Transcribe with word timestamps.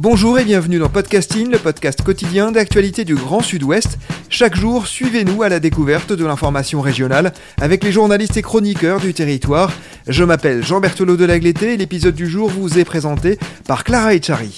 Bonjour 0.00 0.40
et 0.40 0.44
bienvenue 0.44 0.80
dans 0.80 0.88
Podcasting, 0.88 1.52
le 1.52 1.58
podcast 1.58 2.02
quotidien 2.02 2.50
d'actualité 2.50 3.04
du 3.04 3.14
Grand 3.14 3.40
Sud-Ouest. 3.40 3.96
Chaque 4.28 4.56
jour, 4.56 4.88
suivez-nous 4.88 5.44
à 5.44 5.48
la 5.48 5.60
découverte 5.60 6.12
de 6.12 6.24
l'information 6.24 6.80
régionale 6.80 7.32
avec 7.60 7.84
les 7.84 7.92
journalistes 7.92 8.36
et 8.36 8.42
chroniqueurs 8.42 8.98
du 8.98 9.14
territoire. 9.14 9.72
Je 10.08 10.24
m'appelle 10.24 10.64
Jean 10.64 10.80
Berthelot 10.80 11.16
de 11.16 11.24
Lagleté 11.24 11.74
et 11.74 11.76
l'épisode 11.76 12.16
du 12.16 12.26
jour 12.26 12.48
vous 12.48 12.76
est 12.76 12.84
présenté 12.84 13.38
par 13.68 13.84
Clara 13.84 14.14
Echari. 14.14 14.56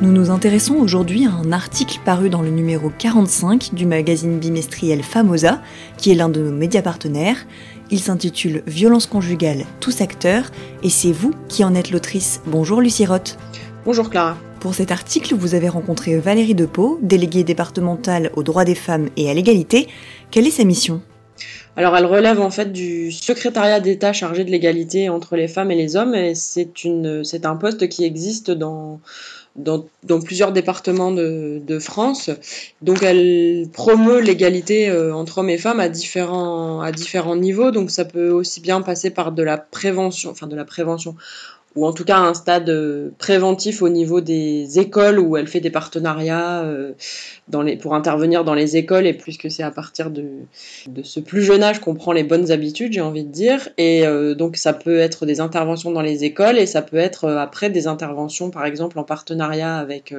Nous 0.00 0.10
nous 0.10 0.30
intéressons 0.30 0.74
aujourd'hui 0.74 1.26
à 1.26 1.30
un 1.30 1.52
article 1.52 2.00
paru 2.04 2.28
dans 2.28 2.42
le 2.42 2.50
numéro 2.50 2.90
45 2.98 3.72
du 3.72 3.86
magazine 3.86 4.40
bimestriel 4.40 5.04
Famosa, 5.04 5.62
qui 5.96 6.10
est 6.10 6.16
l'un 6.16 6.28
de 6.28 6.40
nos 6.40 6.50
médias 6.50 6.82
partenaires. 6.82 7.46
Il 7.92 8.00
s'intitule 8.00 8.62
Violence 8.66 9.06
conjugale, 9.06 9.66
tous 9.78 10.00
acteurs, 10.00 10.50
et 10.82 10.88
c'est 10.88 11.12
vous 11.12 11.32
qui 11.48 11.62
en 11.62 11.74
êtes 11.74 11.90
l'autrice. 11.90 12.40
Bonjour 12.46 12.80
Lucie 12.80 13.04
Roth. 13.04 13.36
Bonjour 13.84 14.08
Clara. 14.08 14.38
Pour 14.60 14.74
cet 14.74 14.90
article, 14.90 15.34
vous 15.34 15.54
avez 15.54 15.68
rencontré 15.68 16.16
Valérie 16.16 16.54
Depeau, 16.54 16.98
déléguée 17.02 17.44
départementale 17.44 18.30
aux 18.34 18.42
droits 18.42 18.64
des 18.64 18.74
femmes 18.74 19.10
et 19.18 19.28
à 19.28 19.34
l'égalité. 19.34 19.88
Quelle 20.30 20.46
est 20.46 20.52
sa 20.52 20.64
mission? 20.64 21.02
Alors 21.76 21.94
elle 21.96 22.06
relève 22.06 22.40
en 22.40 22.50
fait 22.50 22.72
du 22.72 23.12
secrétariat 23.12 23.80
d'État 23.80 24.14
chargé 24.14 24.44
de 24.44 24.50
l'égalité 24.50 25.10
entre 25.10 25.36
les 25.36 25.48
femmes 25.48 25.70
et 25.70 25.74
les 25.74 25.96
hommes 25.96 26.14
et 26.14 26.34
c'est 26.34 27.44
un 27.44 27.56
poste 27.56 27.88
qui 27.88 28.04
existe 28.04 28.50
dans 28.50 29.00
dans, 29.56 29.86
dans 30.02 30.20
plusieurs 30.20 30.52
départements 30.52 31.10
de, 31.10 31.60
de, 31.64 31.78
France. 31.78 32.30
Donc 32.80 33.02
elle 33.02 33.68
promeut 33.72 34.20
l'égalité 34.20 34.88
euh, 34.88 35.14
entre 35.14 35.38
hommes 35.38 35.50
et 35.50 35.58
femmes 35.58 35.80
à 35.80 35.88
différents, 35.88 36.80
à 36.80 36.92
différents 36.92 37.36
niveaux. 37.36 37.70
Donc 37.70 37.90
ça 37.90 38.04
peut 38.04 38.30
aussi 38.30 38.60
bien 38.60 38.80
passer 38.82 39.10
par 39.10 39.32
de 39.32 39.42
la 39.42 39.58
prévention, 39.58 40.30
enfin 40.30 40.46
de 40.46 40.56
la 40.56 40.64
prévention, 40.64 41.16
ou 41.74 41.86
en 41.86 41.92
tout 41.92 42.04
cas 42.04 42.18
un 42.18 42.34
stade 42.34 42.68
euh, 42.68 43.10
préventif 43.18 43.82
au 43.82 43.88
niveau 43.88 44.20
des 44.20 44.78
écoles 44.78 45.18
où 45.18 45.36
elle 45.36 45.46
fait 45.46 45.60
des 45.60 45.70
partenariats 45.70 46.62
euh, 46.62 46.92
dans 47.48 47.62
les, 47.62 47.76
pour 47.76 47.94
intervenir 47.94 48.44
dans 48.44 48.54
les 48.54 48.76
écoles 48.76 49.06
et 49.06 49.14
puisque 49.14 49.50
c'est 49.50 49.62
à 49.62 49.70
partir 49.70 50.10
de, 50.10 50.24
de 50.86 51.02
ce 51.02 51.20
plus 51.20 51.42
jeune 51.42 51.62
âge 51.62 51.80
qu'on 51.80 51.94
prend 51.94 52.12
les 52.12 52.24
bonnes 52.24 52.50
habitudes, 52.50 52.92
j'ai 52.92 53.00
envie 53.00 53.24
de 53.24 53.32
dire. 53.32 53.68
Et 53.78 54.06
euh, 54.06 54.34
donc 54.34 54.56
ça 54.56 54.72
peut 54.72 54.98
être 54.98 55.24
des 55.24 55.40
interventions 55.40 55.90
dans 55.90 56.02
les 56.02 56.24
écoles 56.24 56.58
et 56.58 56.66
ça 56.66 56.82
peut 56.82 56.98
être 56.98 57.30
après 57.30 57.70
des 57.70 57.86
interventions 57.86 58.50
par 58.50 58.66
exemple 58.66 58.98
en 58.98 59.04
partenariat 59.04 59.76
avec 59.76 60.14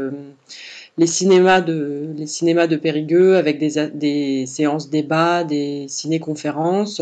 les 0.97 1.07
cinémas 1.07 1.61
de 1.61 2.09
les 2.15 2.27
cinémas 2.27 2.67
de 2.67 2.75
Périgueux 2.75 3.35
avec 3.35 3.57
des, 3.57 4.45
séances 4.45 4.89
débats, 4.89 5.43
des 5.43 5.85
ciné-conférences 5.87 7.01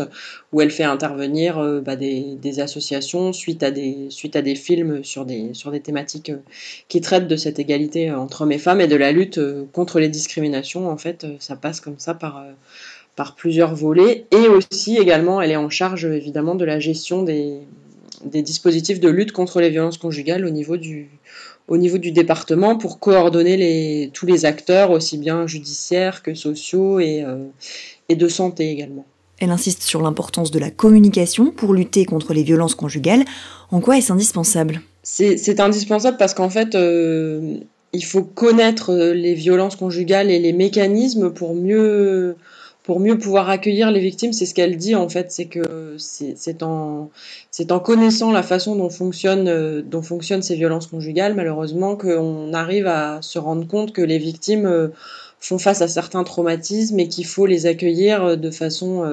où 0.52 0.62
elle 0.62 0.70
fait 0.70 0.84
intervenir 0.84 1.58
euh, 1.58 1.80
bah, 1.80 1.96
des, 1.96 2.60
associations 2.60 3.32
suite 3.32 3.62
à 3.62 3.70
des 3.70 4.06
suite 4.08 4.36
à 4.36 4.42
des 4.42 4.54
films 4.54 5.04
sur 5.04 5.26
des 5.26 5.52
sur 5.52 5.70
des 5.70 5.80
thématiques 5.80 6.30
euh, 6.30 6.38
qui 6.88 7.00
traitent 7.00 7.28
de 7.28 7.36
cette 7.36 7.58
égalité 7.58 8.10
euh, 8.10 8.18
entre 8.18 8.42
hommes 8.42 8.52
et 8.52 8.58
femmes 8.58 8.80
et 8.80 8.88
de 8.88 8.96
la 8.96 9.12
lutte 9.12 9.40
contre 9.72 10.00
les 10.00 10.08
discriminations. 10.08 10.88
En 10.88 10.96
fait, 10.96 11.26
ça 11.38 11.56
passe 11.56 11.80
comme 11.80 11.98
ça 11.98 12.14
par 12.14 12.44
par 13.14 13.34
plusieurs 13.34 13.74
volets 13.74 14.24
et 14.30 14.48
aussi 14.48 14.96
également 14.96 15.42
elle 15.42 15.50
est 15.50 15.56
en 15.56 15.68
charge 15.68 16.06
évidemment 16.06 16.54
de 16.54 16.64
la 16.64 16.80
gestion 16.80 17.22
des 17.22 17.58
des 18.24 18.42
dispositifs 18.42 19.00
de 19.00 19.08
lutte 19.08 19.32
contre 19.32 19.60
les 19.60 19.70
violences 19.70 19.98
conjugales 19.98 20.44
au 20.44 20.50
niveau 20.50 20.76
du 20.76 21.10
au 21.68 21.76
niveau 21.76 21.98
du 21.98 22.12
département 22.12 22.76
pour 22.76 22.98
coordonner 22.98 23.56
les, 23.56 24.10
tous 24.12 24.26
les 24.26 24.44
acteurs, 24.44 24.90
aussi 24.90 25.18
bien 25.18 25.46
judiciaires 25.46 26.22
que 26.22 26.34
sociaux 26.34 27.00
et, 27.00 27.22
euh, 27.22 27.44
et 28.08 28.16
de 28.16 28.28
santé 28.28 28.70
également. 28.70 29.06
Elle 29.38 29.50
insiste 29.50 29.82
sur 29.82 30.02
l'importance 30.02 30.50
de 30.50 30.58
la 30.58 30.70
communication 30.70 31.50
pour 31.50 31.74
lutter 31.74 32.04
contre 32.04 32.32
les 32.32 32.44
violences 32.44 32.74
conjugales. 32.74 33.24
En 33.70 33.80
quoi 33.80 33.98
est-ce 33.98 34.12
indispensable? 34.12 34.82
C'est 35.02 35.58
indispensable 35.58 36.16
parce 36.16 36.32
qu'en 36.32 36.48
fait, 36.48 36.76
euh, 36.76 37.56
il 37.92 38.04
faut 38.04 38.22
connaître 38.22 38.94
les 38.94 39.34
violences 39.34 39.74
conjugales 39.74 40.30
et 40.30 40.38
les 40.38 40.52
mécanismes 40.52 41.32
pour 41.32 41.54
mieux 41.54 42.36
pour 42.82 42.98
mieux 42.98 43.16
pouvoir 43.16 43.48
accueillir 43.48 43.90
les 43.90 44.00
victimes, 44.00 44.32
c'est 44.32 44.46
ce 44.46 44.54
qu'elle 44.54 44.76
dit 44.76 44.94
en 44.94 45.08
fait, 45.08 45.30
c'est 45.30 45.46
que 45.46 45.96
c'est 45.98 46.62
en, 46.62 47.10
en 47.70 47.80
connaissant 47.80 48.32
la 48.32 48.42
façon 48.42 48.74
dont, 48.74 48.90
fonctionne, 48.90 49.48
euh, 49.48 49.82
dont 49.82 50.02
fonctionnent 50.02 50.42
ces 50.42 50.56
violences 50.56 50.88
conjugales, 50.88 51.34
malheureusement, 51.34 51.96
qu'on 51.96 52.52
arrive 52.52 52.86
à 52.86 53.22
se 53.22 53.38
rendre 53.38 53.66
compte 53.66 53.92
que 53.92 54.02
les 54.02 54.18
victimes 54.18 54.66
euh, 54.66 54.88
font 55.38 55.58
face 55.58 55.80
à 55.82 55.88
certains 55.88 56.24
traumatismes 56.24 56.98
et 56.98 57.08
qu'il 57.08 57.26
faut 57.26 57.46
les 57.46 57.66
accueillir 57.66 58.36
de 58.36 58.50
façon 58.50 59.04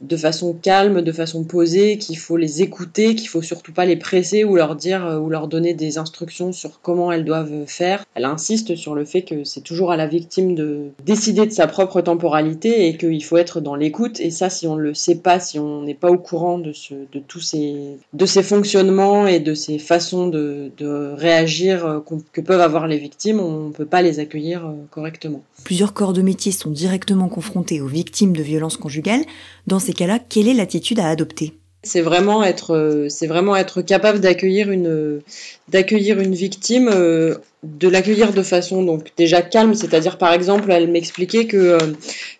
de 0.00 0.16
façon 0.16 0.54
calme, 0.54 1.02
de 1.02 1.12
façon 1.12 1.44
posée, 1.44 1.98
qu'il 1.98 2.18
faut 2.18 2.36
les 2.36 2.62
écouter, 2.62 3.14
qu'il 3.14 3.28
faut 3.28 3.42
surtout 3.42 3.72
pas 3.72 3.84
les 3.84 3.96
presser 3.96 4.44
ou 4.44 4.56
leur 4.56 4.76
dire 4.76 5.04
euh, 5.04 5.18
ou 5.18 5.28
leur 5.28 5.48
donner 5.48 5.74
des 5.74 5.98
instructions 5.98 6.52
sur 6.52 6.80
comment 6.80 7.12
elles 7.12 7.24
doivent 7.24 7.66
faire. 7.66 8.04
Elle 8.14 8.24
insiste 8.24 8.76
sur 8.76 8.94
le 8.94 9.04
fait 9.04 9.22
que 9.22 9.44
c'est 9.44 9.60
toujours 9.60 9.92
à 9.92 9.96
la 9.96 10.06
victime 10.06 10.54
de 10.54 10.90
décider 11.04 11.46
de 11.46 11.52
sa 11.52 11.66
propre 11.66 12.00
temporalité 12.00 12.88
et 12.88 12.96
qu'il 12.96 13.22
faut 13.22 13.36
être 13.36 13.60
dans 13.60 13.74
l'écoute. 13.74 14.20
Et 14.20 14.30
ça, 14.30 14.48
si 14.48 14.66
on 14.66 14.76
le 14.76 14.94
sait 14.94 15.16
pas, 15.16 15.38
si 15.38 15.58
on 15.58 15.82
n'est 15.82 15.94
pas 15.94 16.10
au 16.10 16.18
courant 16.18 16.58
de, 16.58 16.72
ce, 16.72 16.94
de 16.94 17.18
tous 17.18 17.40
ces, 17.40 17.98
de 18.12 18.26
ces 18.26 18.42
fonctionnements 18.42 19.26
et 19.26 19.40
de 19.40 19.54
ces 19.54 19.78
façons 19.78 20.28
de, 20.28 20.70
de 20.78 21.12
réagir 21.16 21.86
euh, 21.86 22.00
que 22.32 22.40
peuvent 22.40 22.60
avoir 22.60 22.86
les 22.86 22.98
victimes, 22.98 23.40
on 23.40 23.68
ne 23.68 23.72
peut 23.72 23.86
pas 23.86 24.02
les 24.02 24.18
accueillir 24.18 24.66
euh, 24.66 24.72
correctement. 24.90 25.42
Plusieurs 25.64 25.92
corps 25.92 26.12
de 26.12 26.22
métier 26.22 26.52
sont 26.52 26.70
directement 26.70 27.28
confrontés 27.28 27.80
aux 27.80 27.86
victimes 27.86 28.34
de 28.34 28.42
violences 28.42 28.78
conjugales. 28.78 29.24
Dans 29.66 29.78
ces 29.78 29.89
cas-là, 29.92 30.18
quelle 30.18 30.48
est 30.48 30.54
l'attitude 30.54 31.00
à 31.00 31.08
adopter? 31.08 31.54
C'est 31.82 32.02
vraiment 32.02 32.44
être 32.44 33.06
c'est 33.08 33.26
vraiment 33.26 33.56
être 33.56 33.80
capable 33.80 34.20
d'accueillir 34.20 34.70
une 34.70 35.22
d'accueillir 35.68 36.20
une 36.20 36.34
victime 36.34 36.90
euh, 36.92 37.36
de 37.62 37.88
l'accueillir 37.88 38.34
de 38.34 38.42
façon 38.42 38.82
donc 38.82 39.12
déjà 39.16 39.40
calme. 39.40 39.74
C'est-à-dire 39.74 40.18
par 40.18 40.34
exemple 40.34 40.70
elle 40.70 40.90
m'expliquait 40.90 41.46
que 41.46 41.56
euh, 41.56 41.78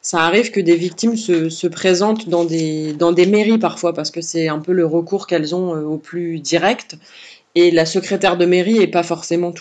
ça 0.02 0.20
arrive 0.24 0.50
que 0.50 0.60
des 0.60 0.76
victimes 0.76 1.16
se, 1.16 1.48
se 1.48 1.66
présentent 1.66 2.28
dans 2.28 2.44
des 2.44 2.92
dans 2.92 3.12
des 3.12 3.24
mairies 3.24 3.56
parfois 3.56 3.94
parce 3.94 4.10
que 4.10 4.20
c'est 4.20 4.48
un 4.48 4.58
peu 4.58 4.72
le 4.72 4.84
recours 4.84 5.26
qu'elles 5.26 5.54
ont 5.54 5.74
euh, 5.74 5.84
au 5.84 5.96
plus 5.96 6.40
direct 6.40 6.98
et 7.56 7.70
la 7.70 7.84
secrétaire 7.84 8.36
de 8.36 8.46
mairie 8.46 8.78
euh, 8.78 8.82
n'est 8.82 8.86
pas 8.86 9.02
forcément 9.02 9.52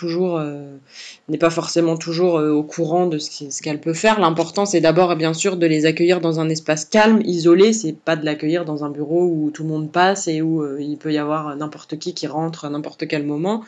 toujours 1.96 2.38
euh, 2.38 2.52
au 2.52 2.62
courant 2.62 3.06
de 3.06 3.18
ce 3.18 3.62
qu'elle 3.62 3.80
peut 3.80 3.94
faire. 3.94 4.20
L'important 4.20 4.64
c'est 4.64 4.80
d'abord 4.80 5.16
bien 5.16 5.34
sûr 5.34 5.56
de 5.56 5.66
les 5.66 5.86
accueillir 5.86 6.20
dans 6.20 6.38
un 6.38 6.48
espace 6.48 6.84
calme, 6.84 7.20
isolé. 7.24 7.72
C'est 7.72 7.96
pas 7.96 8.14
de 8.14 8.24
l'accueillir 8.24 8.64
dans 8.64 8.84
un 8.84 8.90
bureau 8.90 9.24
où 9.24 9.50
tout 9.50 9.64
le 9.64 9.68
monde 9.68 9.90
passe 9.90 10.28
et 10.28 10.40
où 10.40 10.62
euh, 10.62 10.80
il 10.80 10.98
peut 10.98 11.12
y 11.12 11.18
avoir 11.18 11.56
n'importe 11.56 11.98
qui 11.98 12.14
qui 12.14 12.28
rentre 12.28 12.64
à 12.64 12.70
n'importe 12.70 13.08
quel 13.08 13.24
moment. 13.24 13.64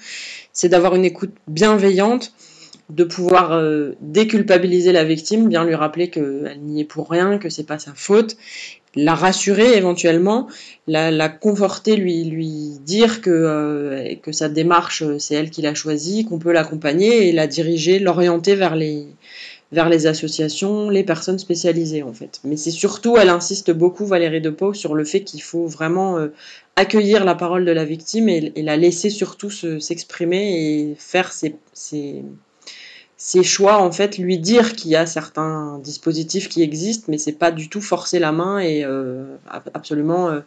C'est 0.53 0.69
d'avoir 0.69 0.95
une 0.95 1.05
écoute 1.05 1.33
bienveillante, 1.49 2.33
de 2.91 3.05
pouvoir 3.05 3.59
déculpabiliser 4.03 4.93
la 4.93 5.05
victime, 5.05 5.49
bien 5.49 5.65
lui 5.65 5.75
rappeler 5.75 6.11
qu'elle 6.11 6.61
n'y 6.61 6.81
est 6.81 6.85
pour 6.85 7.09
rien, 7.09 7.39
que 7.39 7.49
c'est 7.49 7.67
pas 7.67 7.79
sa 7.79 7.93
faute, 7.95 8.37
la 8.95 9.15
rassurer 9.15 9.77
éventuellement, 9.77 10.49
la, 10.87 11.11
la 11.11 11.29
conforter, 11.29 11.97
lui, 11.97 12.25
lui 12.25 12.79
dire 12.85 13.21
que, 13.21 13.31
euh, 13.31 14.15
que 14.23 14.33
sa 14.33 14.49
démarche, 14.49 15.03
c'est 15.19 15.35
elle 15.35 15.51
qui 15.51 15.63
l'a 15.63 15.75
choisie, 15.75 16.25
qu'on 16.25 16.39
peut 16.39 16.53
l'accompagner 16.53 17.29
et 17.29 17.33
la 17.33 17.47
diriger, 17.47 17.99
l'orienter 17.99 18.55
vers 18.55 18.77
les, 18.77 19.07
vers 19.73 19.89
les 19.89 20.07
associations, 20.07 20.91
les 20.91 21.05
personnes 21.05 21.39
spécialisées 21.39 22.03
en 22.03 22.13
fait. 22.13 22.41
Mais 22.45 22.57
c'est 22.57 22.71
surtout, 22.71 23.17
elle 23.17 23.31
insiste 23.31 23.71
beaucoup, 23.71 24.07
Valérie 24.07 24.43
Depau, 24.43 24.75
sur 24.75 24.95
le 24.95 25.05
fait 25.05 25.21
qu'il 25.21 25.43
faut 25.43 25.67
vraiment 25.67 26.19
euh, 26.19 26.29
accueillir 26.77 27.25
la 27.25 27.35
parole 27.35 27.65
de 27.65 27.73
la 27.73 27.85
victime 27.85 28.29
et, 28.29 28.53
et 28.55 28.63
la 28.63 28.77
laisser 28.77 29.09
surtout 29.09 29.51
s'exprimer 29.51 30.91
et 30.91 30.95
faire 30.99 31.33
ses, 31.33 31.57
ses 31.73 32.23
ses 33.25 33.45
choix, 33.45 33.81
en 33.81 33.93
fait, 33.93 34.19
lui 34.19 34.37
dire 34.37 34.73
qu'il 34.73 34.91
y 34.91 34.97
a 34.97 35.07
certains 35.07 35.79
dispositifs 35.79 36.49
qui 36.49 36.61
existent, 36.61 37.05
mais 37.07 37.19
c'est 37.19 37.39
pas 37.39 37.53
du 37.53 37.69
tout 37.69 37.81
forcer 37.81 38.19
la 38.19 38.33
main 38.33 38.59
et 38.59 38.83
euh, 38.85 39.37
absolument 39.75 40.29
euh, 40.29 40.41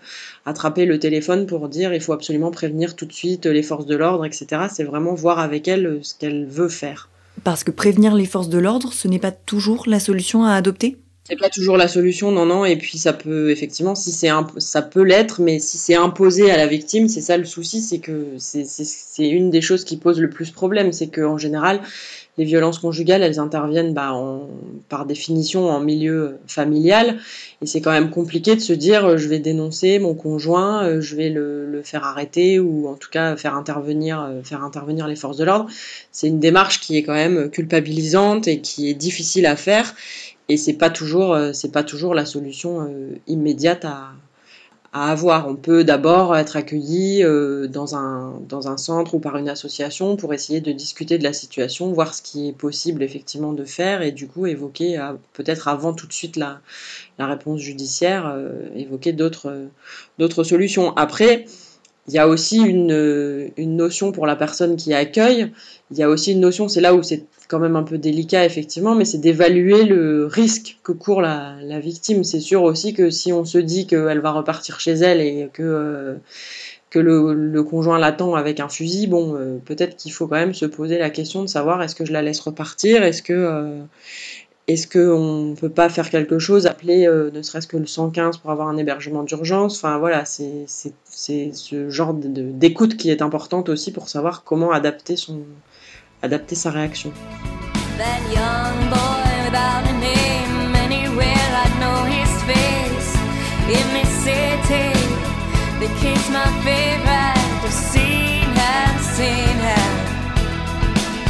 attraper 0.46 0.86
le 0.86 1.00
téléphone 1.00 1.46
pour 1.46 1.70
dire 1.70 1.94
il 1.94 2.02
faut 2.02 2.12
absolument 2.12 2.52
prévenir 2.52 2.98
tout 2.98 3.06
de 3.06 3.14
suite 3.14 3.46
les 3.46 3.64
forces 3.64 3.86
de 3.86 3.96
l'ordre, 3.96 4.26
etc. 4.26 4.64
C'est 4.70 4.84
vraiment 4.84 5.14
voir 5.14 5.40
avec 5.40 5.70
elle 5.70 5.86
euh, 5.86 6.00
ce 6.02 6.16
qu'elle 6.16 6.46
veut 6.48 6.68
faire. 6.68 7.08
Parce 7.46 7.64
que 7.64 7.72
prévenir 7.72 8.14
les 8.14 8.26
forces 8.26 8.50
de 8.50 8.58
l'ordre, 8.58 8.92
ce 8.92 9.08
n'est 9.08 9.20
pas 9.20 9.32
toujours 9.32 9.86
la 9.88 10.02
solution 10.02 10.44
à 10.44 10.52
adopter? 10.52 10.98
C'est 11.28 11.40
pas 11.40 11.50
toujours 11.50 11.76
la 11.76 11.88
solution, 11.88 12.32
non, 12.32 12.46
non. 12.46 12.66
Et 12.66 12.76
puis 12.76 13.00
ça 13.00 13.12
peut 13.12 13.50
effectivement, 13.50 13.96
si 13.96 14.12
c'est 14.12 14.30
ça 14.60 14.82
peut 14.84 15.02
l'être, 15.02 15.42
mais 15.42 15.58
si 15.58 15.80
c'est 15.80 15.96
imposé 15.96 16.52
à 16.52 16.58
la 16.58 16.68
victime, 16.68 17.08
c'est 17.08 17.22
ça 17.22 17.36
le 17.38 17.46
souci, 17.46 17.82
c'est 17.82 17.98
que 17.98 18.36
c'est 18.38 19.28
une 19.28 19.50
des 19.50 19.62
choses 19.62 19.86
qui 19.86 19.98
pose 19.98 20.20
le 20.20 20.30
plus 20.30 20.52
problème, 20.52 20.92
c'est 20.94 21.08
qu'en 21.08 21.40
général, 21.40 21.82
les 22.38 22.46
violences 22.46 22.80
conjugales, 22.80 23.24
elles 23.24 23.40
interviennent 23.40 23.94
bah, 23.94 24.14
par 24.90 25.06
définition 25.06 25.70
en 25.70 25.80
milieu 25.80 26.38
familial. 26.48 27.18
Et 27.62 27.66
c'est 27.66 27.80
quand 27.80 27.92
même 27.92 28.10
compliqué 28.10 28.56
de 28.56 28.60
se 28.60 28.74
dire 28.74 29.06
euh, 29.06 29.18
je 29.18 29.30
vais 29.30 29.40
dénoncer 29.40 30.00
mon 30.00 30.14
conjoint, 30.14 30.84
euh, 30.84 31.02
je 31.02 31.16
vais 31.16 31.30
le, 31.30 31.82
faire 31.84 32.04
arrêter 32.04 32.60
ou 32.60 32.88
en 32.88 32.96
tout 32.96 33.10
cas 33.10 33.36
faire 33.36 33.56
intervenir, 33.56 34.22
euh, 34.22 34.42
faire 34.44 34.64
intervenir 34.64 35.08
les 35.08 35.16
forces 35.16 35.38
de 35.38 35.44
l'ordre. 35.44 35.68
C'est 36.12 36.28
une 36.28 36.40
démarche 36.40 36.80
qui 36.80 36.98
est 36.98 37.04
quand 37.04 37.14
même 37.14 37.50
culpabilisante 37.50 38.48
et 38.48 38.60
qui 38.60 38.90
est 38.90 38.94
difficile 38.94 39.46
à 39.46 39.56
faire. 39.56 39.94
Et 40.50 40.58
c'est 40.58 40.74
pas 40.74 40.90
toujours, 40.90 41.38
c'est 41.54 41.72
pas 41.72 41.84
toujours 41.84 42.14
la 42.14 42.26
solution 42.26 42.88
immédiate 43.28 43.84
à, 43.86 44.12
à 44.96 45.12
avoir. 45.12 45.50
On 45.50 45.56
peut 45.56 45.84
d'abord 45.84 46.38
être 46.38 46.56
accueilli 46.56 47.22
euh, 47.22 47.68
dans, 47.68 47.98
un, 47.98 48.40
dans 48.48 48.70
un 48.70 48.78
centre 48.78 49.14
ou 49.16 49.20
par 49.20 49.36
une 49.36 49.50
association 49.50 50.16
pour 50.16 50.34
essayer 50.34 50.62
de 50.62 50.72
discuter 50.72 51.18
de 51.18 51.24
la 51.24 51.34
situation, 51.34 51.92
voir 51.92 52.16
ce 52.16 52.22
qui 52.22 52.48
est 52.48 52.54
possible 52.54 53.04
effectivement 53.04 53.52
de 53.52 53.66
faire 53.66 54.02
et 54.02 54.14
du 54.14 54.26
coup 54.26 54.46
évoquer, 54.48 54.98
euh, 54.98 55.12
peut-être 55.34 55.68
avant 55.68 55.94
tout 55.94 56.08
de 56.08 56.14
suite 56.14 56.38
la, 56.38 56.62
la 57.20 57.28
réponse 57.28 57.60
judiciaire, 57.60 58.26
euh, 58.34 58.70
évoquer 58.74 59.12
d'autres, 59.12 59.68
d'autres 60.18 60.46
solutions. 60.46 60.96
Après, 60.96 61.46
il 62.08 62.14
y 62.14 62.20
a 62.20 62.28
aussi 62.28 62.58
une, 62.62 63.52
une 63.58 63.76
notion 63.76 64.12
pour 64.12 64.28
la 64.28 64.36
personne 64.36 64.76
qui 64.76 64.94
accueille, 64.94 65.52
il 65.92 65.98
y 65.98 66.04
a 66.04 66.10
aussi 66.10 66.32
une 66.32 66.40
notion, 66.40 66.68
c'est 66.68 66.82
là 66.82 66.94
où 66.94 67.04
c'est 67.04 67.26
quand 67.48 67.60
même 67.60 67.76
un 67.76 67.84
peu 67.84 67.98
délicat 67.98 68.46
effectivement, 68.46 68.96
mais 68.96 69.06
c'est 69.06 69.20
d'évaluer 69.20 69.84
le 69.84 70.26
risque 70.26 70.78
que 70.84 70.92
court 70.92 71.22
la, 71.22 71.56
la 71.62 71.80
victime. 71.80 72.24
C'est 72.24 72.40
sûr 72.40 72.64
aussi 72.64 72.94
que 72.94 73.10
si 73.10 73.32
on 73.32 73.46
se 73.46 73.58
dit 73.58 73.88
qu'elle 73.88 74.20
va 74.20 74.32
repartir 74.32 74.80
chez 74.80 74.94
elle 74.94 75.22
et 75.22 75.50
que, 75.54 75.64
euh, 75.64 76.16
que 76.90 77.00
le, 77.00 77.34
le, 77.34 77.64
conjoint 77.64 78.00
l'attend 78.00 78.36
avec 78.36 78.60
un 78.60 78.70
fusil, 78.70 79.08
bon, 79.08 79.36
euh, 79.36 79.58
peut-être 79.64 79.96
qu'il 79.96 80.12
faut 80.12 80.28
quand 80.28 80.36
même 80.36 80.54
se 80.54 80.66
poser 80.66 80.98
la 80.98 81.10
question 81.10 81.44
de 81.44 81.48
savoir 81.48 81.82
est-ce 81.84 81.96
que 81.96 82.06
je 82.06 82.14
la 82.14 82.22
laisse 82.22 82.40
repartir, 82.40 83.04
est-ce 83.04 83.22
que 83.22 83.34
euh, 83.34 83.82
est-ce 84.68 84.88
qu'on 84.88 85.50
ne 85.52 85.56
peut 85.56 85.70
pas 85.70 85.90
faire 85.90 86.10
quelque 86.10 86.40
chose, 86.40 86.66
appeler 86.66 87.08
ne 87.08 87.42
serait-ce 87.42 87.68
que 87.68 87.78
le 87.78 87.86
115 87.86 88.38
pour 88.38 88.50
avoir 88.50 88.68
un 88.68 88.78
hébergement 88.78 89.24
d'urgence? 89.24 89.78
Enfin 89.78 90.00
voilà, 90.00 90.26
c'est 90.26 90.66
ce 90.68 91.90
genre 91.90 92.14
d'écoute 92.16 92.98
qui 92.98 93.12
est 93.12 93.22
importante 93.22 93.70
aussi 93.70 93.92
pour 93.92 94.10
savoir 94.10 94.44
comment 94.44 94.72
adapter 94.72 95.16
son, 95.18 95.42
adapter 96.24 96.56
sa 96.56 96.72
réaction. 96.72 97.12
That 97.98 98.20
young 98.34 98.90
boy 98.90 99.26
without 99.46 99.86
a 99.88 99.94
name, 100.00 100.76
anywhere 100.76 101.36
know 101.80 102.06
his 102.06 102.44
face. 102.44 103.16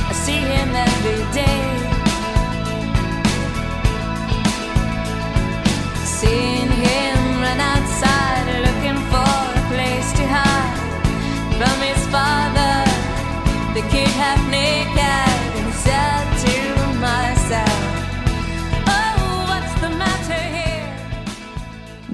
I 0.08 0.14
see 0.14 0.40
him 0.40 0.76
every 0.76 1.34
day. 1.34 1.75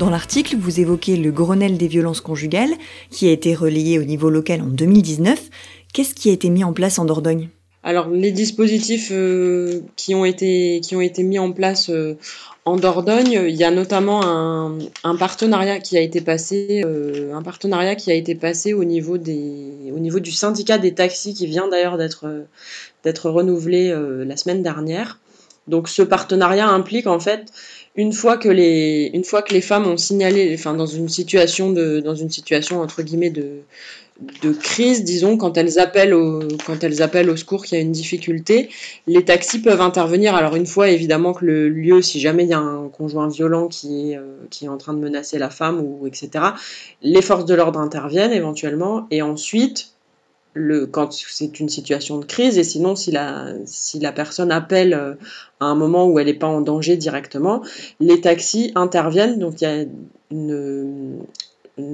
Dans 0.02 0.10
l'article, 0.10 0.56
vous 0.58 0.80
évoquez 0.80 1.16
le 1.16 1.32
Grenelle 1.32 1.78
des 1.78 1.88
violences 1.88 2.22
conjugales, 2.22 2.74
qui 3.12 3.28
a 3.28 3.32
été 3.32 3.54
relayé 3.54 4.00
au 4.00 4.04
niveau 4.04 4.32
local 4.32 4.62
en 4.64 4.66
2019. 4.66 5.40
Qu'est-ce 5.94 6.16
qui 6.16 6.32
a 6.32 6.34
été 6.34 6.50
mis 6.50 6.64
en 6.64 6.74
place 6.74 6.98
en 6.98 7.06
Dordogne? 7.06 7.50
Alors 7.84 8.10
les 8.10 8.32
dispositifs 8.32 9.10
euh, 9.12 9.82
qui 9.96 10.16
ont 10.16 10.26
été 10.26 10.82
qui 10.82 10.96
ont 10.96 11.02
été 11.02 11.22
mis 11.22 11.38
en 11.38 11.52
place 11.52 11.92
euh, 11.92 12.18
en 12.66 12.76
Dordogne, 12.76 13.42
il 13.48 13.56
y 13.56 13.64
a 13.64 13.72
notamment 13.72 14.22
un, 15.04 15.16
partenariat 15.18 15.80
qui 15.80 15.98
a 15.98 16.02
été 16.02 16.22
passé 16.22 16.84
euh, 16.86 17.34
un 17.34 17.42
partenariat 17.42 17.96
qui 17.96 18.12
a 18.12 18.14
été 18.14 18.36
passé 18.36 18.74
au 18.74 18.84
niveau 18.84 19.18
des 19.18 19.92
au 19.94 20.00
niveau 20.00 20.20
du 20.20 20.32
syndicat 20.32 20.78
des 20.78 20.94
taxis 20.94 21.34
qui 21.34 21.48
vient 21.48 21.68
d'ailleurs 21.68 21.98
d'être 21.98 22.46
d'être 23.04 23.30
renouvelé 23.30 23.96
la 24.26 24.38
semaine 24.38 24.62
dernière. 24.62 25.20
Donc 25.68 25.90
ce 25.90 26.02
partenariat 26.02 26.68
implique 26.68 27.08
en 27.08 27.20
fait 27.20 27.52
une 27.96 28.14
fois 28.14 28.38
que 28.38 28.50
les 28.50 29.10
une 29.14 29.24
fois 29.24 29.42
que 29.42 29.54
les 29.54 29.62
femmes 29.62 29.88
ont 29.88 29.98
signalé 29.98 30.52
enfin 30.54 30.74
dans 30.74 30.86
une 30.86 31.10
situation 31.10 31.72
de 31.72 32.00
dans 32.00 32.16
une 32.16 32.30
situation 32.30 32.82
entre 32.82 33.02
guillemets 33.02 33.30
de 33.30 33.62
de 34.42 34.52
crise, 34.52 35.04
disons, 35.04 35.38
quand 35.38 35.58
elles 35.58 35.80
appellent 35.80 36.14
au, 36.14 36.42
quand 36.66 36.84
elles 36.84 37.02
appellent 37.02 37.30
au 37.30 37.36
secours 37.36 37.66
qu'il 37.66 37.78
y 37.78 37.82
a 37.82 37.84
une 37.84 37.92
difficulté, 37.92 38.70
les 39.08 39.26
taxis 39.26 39.62
peuvent 39.62 39.82
intervenir. 39.82 40.36
Alors 40.36 40.56
une 40.56 40.66
fois 40.66 40.90
évidemment 40.90 41.34
que 41.34 41.46
le 41.46 41.70
lieu, 41.70 42.02
si 42.02 42.20
jamais 42.20 42.44
il 42.44 42.50
y 42.50 42.54
a 42.54 42.60
un 42.60 42.88
conjoint 42.90 43.28
violent 43.28 43.68
qui 43.68 44.12
est, 44.12 44.18
euh, 44.18 44.38
qui 44.50 44.66
est 44.66 44.70
en 44.70 44.78
train 44.78 44.94
de 44.94 45.00
menacer 45.00 45.40
la 45.40 45.50
femme 45.50 45.80
ou 45.82 46.06
etc., 46.08 46.46
les 47.02 47.22
forces 47.22 47.46
de 47.46 47.56
l'ordre 47.56 47.80
interviennent 47.80 48.34
éventuellement 48.34 49.08
et 49.10 49.22
ensuite 49.22 49.94
le, 50.54 50.86
quand 50.86 51.14
c'est 51.14 51.60
une 51.60 51.70
situation 51.70 52.18
de 52.20 52.26
crise 52.26 52.58
et 52.58 52.64
sinon 52.64 52.96
si 52.96 53.12
la, 53.12 53.54
si 53.66 54.00
la 54.00 54.12
personne 54.12 54.52
appelle 54.52 54.94
euh, 54.94 55.14
à 55.60 55.66
un 55.66 55.76
moment 55.76 56.08
où 56.08 56.20
elle 56.20 56.26
n'est 56.28 56.34
pas 56.34 56.48
en 56.48 56.62
danger 56.62 56.98
directement, 56.98 57.62
les 58.00 58.22
taxis 58.22 58.72
interviennent. 58.76 59.40
Donc 59.40 59.62
il 59.62 59.64
y 59.64 59.68
a 59.68 59.86
une, 60.32 61.21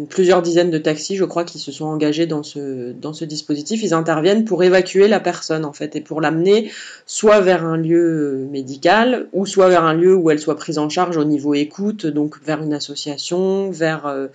plusieurs 0.09 0.41
dizaines 0.41 0.71
de 0.71 0.77
taxis, 0.77 1.15
je 1.15 1.25
crois, 1.25 1.43
qui 1.43 1.59
se 1.59 1.71
sont 1.71 1.85
engagés 1.85 2.25
dans 2.25 2.43
ce, 2.43 2.91
dans 2.91 3.13
ce 3.13 3.25
dispositif. 3.25 3.83
Ils 3.83 3.93
interviennent 3.93 4.45
pour 4.45 4.63
évacuer 4.63 5.07
la 5.07 5.19
personne, 5.19 5.65
en 5.65 5.73
fait, 5.73 5.95
et 5.95 6.01
pour 6.01 6.21
l'amener 6.21 6.71
soit 7.05 7.39
vers 7.41 7.65
un 7.65 7.77
lieu 7.77 8.47
médical, 8.51 9.27
ou 9.33 9.45
soit 9.45 9.69
vers 9.69 9.83
un 9.83 9.93
lieu 9.93 10.15
où 10.15 10.29
elle 10.31 10.39
soit 10.39 10.55
prise 10.55 10.77
en 10.77 10.89
charge 10.89 11.17
au 11.17 11.23
niveau 11.23 11.53
écoute, 11.53 12.05
donc 12.05 12.35
vers 12.43 12.61
une 12.61 12.73
association, 12.73 13.69
vers, 13.71 14.05
euh, 14.05 14.27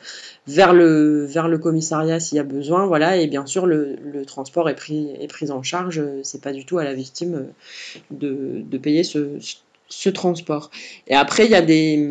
vers, 0.46 0.72
le, 0.72 1.24
vers 1.24 1.48
le 1.48 1.58
commissariat 1.58 2.20
s'il 2.20 2.36
y 2.36 2.40
a 2.40 2.44
besoin, 2.44 2.86
voilà. 2.86 3.16
Et 3.16 3.26
bien 3.26 3.46
sûr, 3.46 3.66
le, 3.66 3.96
le 4.04 4.24
transport 4.24 4.68
est 4.68 4.74
pris, 4.74 5.08
est 5.20 5.28
pris 5.28 5.50
en 5.50 5.62
charge. 5.62 6.02
C'est 6.22 6.40
pas 6.40 6.52
du 6.52 6.64
tout 6.64 6.78
à 6.78 6.84
la 6.84 6.94
victime 6.94 7.46
de, 8.10 8.62
de 8.62 8.78
payer 8.78 9.04
ce, 9.04 9.28
ce 9.88 10.08
transport. 10.10 10.70
Et 11.06 11.14
après, 11.14 11.44
il 11.44 11.50
y 11.50 11.54
a 11.54 11.62
des 11.62 12.08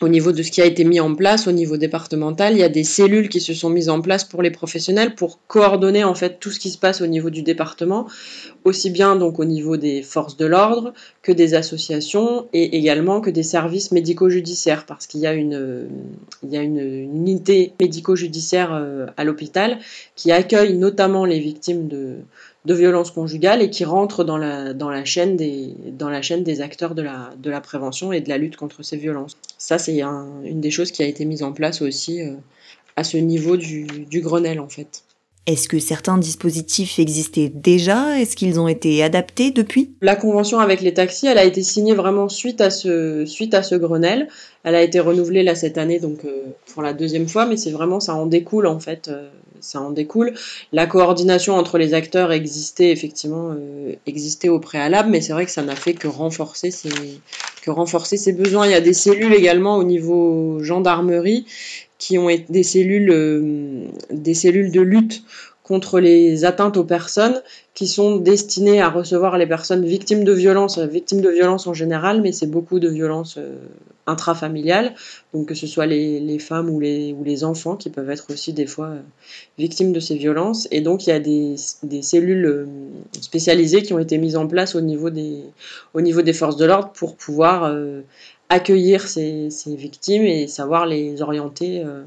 au 0.00 0.08
niveau 0.08 0.32
de 0.32 0.42
ce 0.42 0.50
qui 0.50 0.60
a 0.60 0.66
été 0.66 0.84
mis 0.84 1.00
en 1.00 1.14
place 1.14 1.46
au 1.46 1.52
niveau 1.52 1.76
départemental, 1.76 2.52
il 2.52 2.58
y 2.58 2.62
a 2.62 2.68
des 2.68 2.84
cellules 2.84 3.28
qui 3.28 3.40
se 3.40 3.54
sont 3.54 3.70
mises 3.70 3.88
en 3.88 4.00
place 4.00 4.24
pour 4.24 4.42
les 4.42 4.50
professionnels 4.50 5.14
pour 5.14 5.38
coordonner 5.46 6.04
en 6.04 6.14
fait 6.14 6.38
tout 6.38 6.50
ce 6.50 6.60
qui 6.60 6.70
se 6.70 6.78
passe 6.78 7.00
au 7.00 7.06
niveau 7.06 7.30
du 7.30 7.42
département, 7.42 8.06
aussi 8.64 8.90
bien 8.90 9.16
donc 9.16 9.38
au 9.38 9.44
niveau 9.44 9.76
des 9.76 10.02
forces 10.02 10.36
de 10.36 10.46
l'ordre 10.46 10.92
que 11.22 11.32
des 11.32 11.54
associations 11.54 12.46
et 12.52 12.76
également 12.76 13.20
que 13.20 13.30
des 13.30 13.42
services 13.42 13.90
médico-judiciaires 13.92 14.84
parce 14.86 15.06
qu'il 15.06 15.20
y 15.20 15.26
a 15.26 15.32
une 15.32 15.88
il 16.42 16.50
y 16.50 16.56
a 16.56 16.62
une, 16.62 16.78
unité 16.78 17.72
médico-judiciaire 17.80 18.74
euh, 18.74 19.06
à 19.16 19.24
l'hôpital 19.24 19.78
qui 20.14 20.30
accueille 20.30 20.76
notamment 20.76 21.24
les 21.24 21.40
victimes 21.40 21.88
de 21.88 22.16
de 22.66 22.74
violences 22.74 23.12
conjugales 23.12 23.62
et 23.62 23.70
qui 23.70 23.84
rentre 23.84 24.24
dans 24.24 24.36
la, 24.36 24.74
dans 24.74 24.90
la, 24.90 25.04
chaîne, 25.04 25.36
des, 25.36 25.74
dans 25.92 26.10
la 26.10 26.20
chaîne 26.20 26.42
des 26.42 26.60
acteurs 26.60 26.96
de 26.96 27.02
la, 27.02 27.30
de 27.38 27.48
la 27.48 27.60
prévention 27.60 28.12
et 28.12 28.20
de 28.20 28.28
la 28.28 28.38
lutte 28.38 28.56
contre 28.56 28.82
ces 28.82 28.96
violences. 28.96 29.36
Ça, 29.56 29.78
c'est 29.78 30.00
une 30.00 30.60
des 30.60 30.72
choses 30.72 30.90
qui 30.90 31.02
a 31.02 31.06
été 31.06 31.24
mise 31.24 31.44
en 31.44 31.52
place 31.52 31.80
aussi 31.80 32.22
euh, 32.22 32.34
à 32.96 33.04
ce 33.04 33.16
niveau 33.18 33.56
du, 33.56 33.86
du 33.86 34.20
Grenelle, 34.20 34.58
en 34.58 34.68
fait. 34.68 35.04
Est-ce 35.46 35.68
que 35.68 35.78
certains 35.78 36.18
dispositifs 36.18 36.98
existaient 36.98 37.52
déjà? 37.54 38.18
Est-ce 38.18 38.34
qu'ils 38.34 38.58
ont 38.58 38.66
été 38.66 39.04
adaptés 39.04 39.52
depuis? 39.52 39.92
La 40.00 40.16
convention 40.16 40.58
avec 40.58 40.80
les 40.80 40.92
taxis, 40.92 41.28
elle 41.28 41.38
a 41.38 41.44
été 41.44 41.62
signée 41.62 41.94
vraiment 41.94 42.28
suite 42.28 42.60
à 42.60 42.70
ce, 42.70 43.24
suite 43.26 43.54
à 43.54 43.62
ce 43.62 43.76
Grenelle. 43.76 44.26
Elle 44.64 44.74
a 44.74 44.82
été 44.82 44.98
renouvelée 44.98 45.44
là 45.44 45.54
cette 45.54 45.78
année, 45.78 46.00
donc 46.00 46.24
euh, 46.24 46.46
pour 46.72 46.82
la 46.82 46.92
deuxième 46.92 47.28
fois, 47.28 47.46
mais 47.46 47.56
c'est 47.56 47.70
vraiment 47.70 48.00
ça 48.00 48.14
en 48.14 48.26
découle 48.26 48.66
en 48.66 48.80
fait. 48.80 49.06
Euh, 49.06 49.28
ça 49.60 49.80
en 49.80 49.90
découle. 49.90 50.34
La 50.72 50.86
coordination 50.86 51.54
entre 51.54 51.78
les 51.78 51.94
acteurs 51.94 52.32
existait 52.32 52.90
effectivement 52.90 53.50
euh, 53.52 53.94
existait 54.06 54.48
au 54.48 54.58
préalable, 54.58 55.10
mais 55.10 55.20
c'est 55.20 55.32
vrai 55.32 55.44
que 55.44 55.50
ça 55.50 55.62
n'a 55.62 55.76
fait 55.76 55.94
que 55.94 56.08
renforcer 56.08 56.70
que 57.62 57.70
renforcer 57.70 58.16
ses 58.16 58.32
besoins. 58.32 58.66
Il 58.66 58.72
y 58.72 58.74
a 58.74 58.80
des 58.80 58.94
cellules 58.94 59.34
également 59.34 59.76
au 59.76 59.84
niveau 59.84 60.62
gendarmerie 60.62 61.46
qui 61.98 62.18
ont 62.18 62.28
été 62.28 62.52
des 62.52 62.62
cellules, 62.62 63.90
des 64.10 64.34
cellules 64.34 64.70
de 64.70 64.80
lutte 64.80 65.22
contre 65.62 65.98
les 65.98 66.44
atteintes 66.44 66.76
aux 66.76 66.84
personnes 66.84 67.42
qui 67.74 67.88
sont 67.88 68.18
destinées 68.18 68.80
à 68.80 68.88
recevoir 68.88 69.36
les 69.36 69.46
personnes 69.46 69.84
victimes 69.84 70.22
de 70.22 70.32
violences, 70.32 70.78
victimes 70.78 71.20
de 71.20 71.28
violences 71.28 71.66
en 71.66 71.74
général, 71.74 72.22
mais 72.22 72.30
c'est 72.30 72.46
beaucoup 72.46 72.78
de 72.78 72.88
violences 72.88 73.36
intrafamiliales, 74.06 74.94
donc 75.34 75.48
que 75.48 75.54
ce 75.54 75.66
soit 75.66 75.86
les, 75.86 76.38
femmes 76.38 76.70
ou 76.70 76.78
les, 76.78 77.12
ou 77.12 77.24
les 77.24 77.42
enfants 77.42 77.74
qui 77.74 77.90
peuvent 77.90 78.08
être 78.10 78.32
aussi 78.32 78.52
des 78.52 78.66
fois 78.66 78.92
victimes 79.58 79.92
de 79.92 79.98
ces 79.98 80.14
violences. 80.14 80.68
Et 80.70 80.80
donc 80.80 81.06
il 81.06 81.10
y 81.10 81.12
a 81.12 81.18
des, 81.18 81.56
cellules 82.02 82.68
spécialisées 83.20 83.82
qui 83.82 83.92
ont 83.92 83.98
été 83.98 84.18
mises 84.18 84.36
en 84.36 84.46
place 84.46 84.76
au 84.76 84.80
niveau 84.80 85.10
des 85.10 86.32
forces 86.32 86.56
de 86.56 86.64
l'ordre 86.64 86.92
pour 86.92 87.16
pouvoir 87.16 87.74
accueillir 88.48 89.06
ces, 89.08 89.48
victimes 89.66 90.24
et 90.24 90.46
savoir 90.46 90.86
les 90.86 91.22
orienter, 91.22 91.82
euh, 91.84 92.04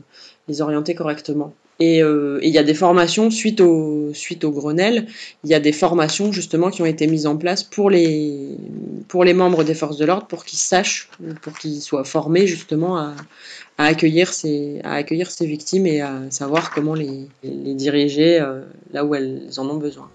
les 0.48 0.62
orienter 0.62 0.96
correctement. 0.96 1.54
Euh, 1.82 2.40
et 2.42 2.48
il 2.48 2.54
y 2.54 2.58
a 2.58 2.64
des 2.64 2.74
formations 2.74 3.32
suite 3.32 3.62
au, 3.62 4.14
suite 4.14 4.44
au 4.44 4.52
Grenelle, 4.52 5.08
il 5.46 5.50
y 5.50 5.54
a 5.54 5.62
des 5.62 5.72
formations 5.72 6.32
justement 6.34 6.72
qui 6.72 6.82
ont 6.82 6.86
été 6.86 7.08
mises 7.08 7.26
en 7.26 7.38
place 7.38 7.64
pour 7.64 7.90
les, 7.90 8.58
pour 9.08 9.24
les 9.24 9.34
membres 9.34 9.64
des 9.64 9.74
forces 9.74 9.98
de 9.98 10.06
l'ordre 10.06 10.28
pour 10.28 10.44
qu'ils 10.44 10.60
sachent, 10.60 11.10
pour 11.42 11.58
qu'ils 11.58 11.82
soient 11.82 12.04
formés 12.04 12.48
justement 12.48 12.98
à, 12.98 13.16
à, 13.78 13.86
accueillir 13.86 14.34
ces, 14.34 14.82
à 14.84 14.96
accueillir 14.96 15.32
ces 15.32 15.46
victimes 15.46 15.88
et 15.88 16.02
à 16.02 16.20
savoir 16.32 16.72
comment 16.72 16.96
les, 16.96 17.30
les 17.44 17.76
diriger 17.76 18.42
euh, 18.42 18.62
là 18.92 19.06
où 19.06 19.16
elles 19.16 19.48
en 19.58 19.70
ont 19.70 19.78
besoin. 19.78 20.10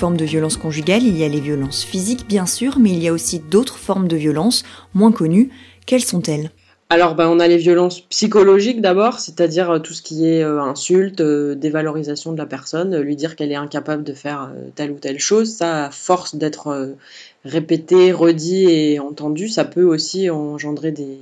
Formes 0.00 0.16
de 0.16 0.24
violence 0.24 0.56
conjugale, 0.56 1.02
il 1.02 1.14
y 1.18 1.24
a 1.24 1.28
les 1.28 1.40
violences 1.40 1.84
physiques 1.84 2.26
bien 2.26 2.46
sûr, 2.46 2.78
mais 2.78 2.88
il 2.88 3.02
y 3.02 3.08
a 3.08 3.12
aussi 3.12 3.38
d'autres 3.38 3.76
formes 3.76 4.08
de 4.08 4.16
violence 4.16 4.62
moins 4.94 5.12
connues. 5.12 5.50
Quelles 5.84 6.02
sont-elles? 6.02 6.50
Alors, 6.88 7.14
ben, 7.14 7.28
on 7.28 7.38
a 7.38 7.46
les 7.46 7.58
violences 7.58 8.00
psychologiques 8.00 8.80
d'abord, 8.80 9.20
c'est-à-dire 9.20 9.70
euh, 9.70 9.78
tout 9.78 9.92
ce 9.92 10.00
qui 10.00 10.26
est 10.26 10.42
euh, 10.42 10.58
insulte, 10.62 11.20
euh, 11.20 11.54
dévalorisation 11.54 12.32
de 12.32 12.38
la 12.38 12.46
personne, 12.46 12.96
lui 12.96 13.14
dire 13.14 13.36
qu'elle 13.36 13.52
est 13.52 13.56
incapable 13.56 14.02
de 14.02 14.14
faire 14.14 14.50
telle 14.74 14.90
ou 14.90 14.98
telle 14.98 15.18
chose. 15.18 15.52
Ça, 15.52 15.84
à 15.84 15.90
force 15.90 16.34
d'être 16.34 16.96
répété, 17.44 18.10
redit 18.10 18.70
et 18.70 19.00
entendu, 19.00 19.48
ça 19.48 19.66
peut 19.66 19.84
aussi 19.84 20.30
engendrer 20.30 20.92
des, 20.92 21.18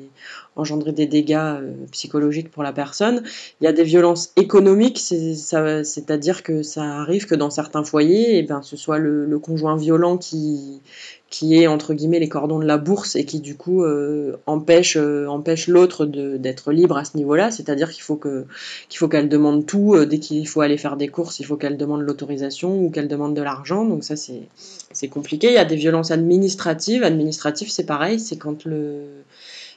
engendrer 0.58 0.92
des 0.92 1.06
dégâts 1.06 1.36
euh, 1.36 1.72
psychologiques 1.92 2.50
pour 2.50 2.62
la 2.62 2.72
personne. 2.72 3.22
Il 3.60 3.64
y 3.64 3.66
a 3.68 3.72
des 3.72 3.84
violences 3.84 4.32
économiques, 4.36 4.98
c'est-à-dire 4.98 6.42
que 6.42 6.62
ça 6.62 6.82
arrive 6.82 7.26
que 7.26 7.36
dans 7.36 7.50
certains 7.50 7.84
foyers, 7.84 8.38
et 8.38 8.42
ben, 8.42 8.60
ce 8.62 8.76
soit 8.76 8.98
le, 8.98 9.38
conjoint 9.38 9.76
violent 9.76 10.18
qui, 10.18 10.80
qui 11.30 11.54
est 11.54 11.68
entre 11.68 11.94
guillemets 11.94 12.18
les 12.18 12.28
cordons 12.28 12.58
de 12.58 12.64
la 12.64 12.76
bourse 12.76 13.14
et 13.14 13.24
qui 13.24 13.38
du 13.38 13.56
coup 13.56 13.84
euh, 13.84 14.36
empêche, 14.46 14.96
euh, 14.96 15.28
empêche 15.28 15.68
l'autre 15.68 16.04
d'être 16.06 16.72
libre 16.72 16.96
à 16.96 17.04
ce 17.04 17.16
niveau-là. 17.16 17.52
C'est-à-dire 17.52 17.90
qu'il 17.92 18.02
faut 18.02 18.16
que 18.16 18.44
qu'il 18.88 18.98
faut 18.98 19.06
qu'elle 19.06 19.28
demande 19.28 19.64
tout 19.64 20.04
dès 20.06 20.18
qu'il 20.18 20.48
faut 20.48 20.60
aller 20.60 20.76
faire 20.76 20.96
des 20.96 21.06
courses, 21.06 21.38
il 21.38 21.44
faut 21.44 21.56
qu'elle 21.56 21.76
demande 21.76 22.00
l'autorisation 22.00 22.82
ou 22.82 22.90
qu'elle 22.90 23.06
demande 23.06 23.34
de 23.34 23.42
l'argent. 23.42 23.84
Donc 23.84 24.02
ça 24.02 24.16
c'est 24.16 25.08
compliqué. 25.08 25.46
Il 25.46 25.54
y 25.54 25.58
a 25.58 25.64
des 25.64 25.76
violences 25.76 26.10
administratives. 26.10 27.04
Administratives 27.04 27.70
c'est 27.70 27.86
pareil, 27.86 28.18
c'est 28.18 28.36
quand 28.36 28.64
le 28.64 29.04